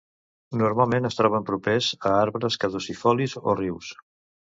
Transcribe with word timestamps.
Normalment 0.59 1.07
es 1.09 1.17
troben 1.19 1.45
properes 1.49 1.89
a 2.11 2.13
arbres 2.21 2.57
caducifolis 2.65 3.37
o 3.43 3.55
rius. 3.61 3.93